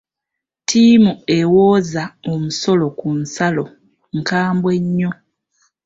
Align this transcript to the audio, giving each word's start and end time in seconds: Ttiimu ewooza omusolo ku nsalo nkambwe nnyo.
Ttiimu 0.61 1.11
ewooza 1.37 2.03
omusolo 2.33 2.85
ku 2.99 3.07
nsalo 3.21 3.65
nkambwe 4.17 4.73
nnyo. 4.83 5.11